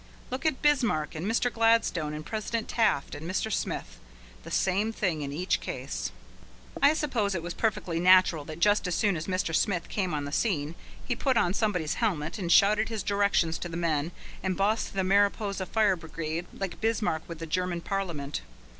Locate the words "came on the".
9.89-10.31